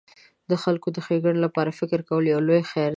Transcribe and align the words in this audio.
د 0.49 0.51
خلکو 0.63 0.87
د 0.95 0.97
ښېګڼې 1.05 1.47
فکر 1.79 1.99
کول 2.09 2.23
یو 2.33 2.39
لوی 2.47 2.61
خیر 2.71 2.87
دی. 2.89 2.89